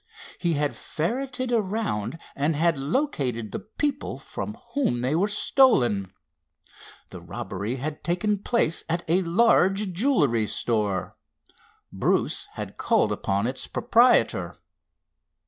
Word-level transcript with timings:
He 0.39 0.53
had 0.53 0.75
ferreted 0.75 1.51
around 1.51 2.17
and 2.35 2.55
had 2.55 2.75
located 2.75 3.51
the 3.51 3.59
people 3.59 4.17
from 4.17 4.57
whom 4.73 5.01
they 5.01 5.13
were 5.15 5.27
stolen. 5.27 6.11
The 7.11 7.21
robbery 7.21 7.75
had 7.75 8.03
taken 8.03 8.39
place 8.39 8.83
at 8.89 9.05
a 9.07 9.21
large 9.21 9.91
jewelry 9.93 10.47
store. 10.47 11.13
Bruce 11.93 12.47
had 12.53 12.77
called 12.77 13.11
upon 13.11 13.45
its 13.45 13.67
proprietor. 13.67 14.55